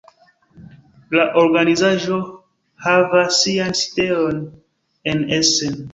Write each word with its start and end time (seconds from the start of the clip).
La 1.17 1.25
organizaĵo 1.41 2.17
havas 2.87 3.37
sian 3.43 3.79
sidejon 3.83 4.45
en 5.13 5.27
Essen. 5.43 5.83